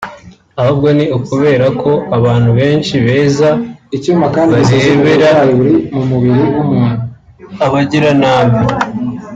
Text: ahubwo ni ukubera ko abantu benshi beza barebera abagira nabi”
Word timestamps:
ahubwo 0.61 0.87
ni 0.97 1.05
ukubera 1.17 1.65
ko 1.81 1.91
abantu 2.17 2.49
benshi 2.59 2.93
beza 3.05 3.49
barebera 4.37 5.29
abagira 7.65 8.09
nabi” 8.21 8.61